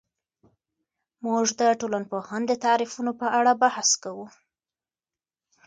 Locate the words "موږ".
1.25-1.45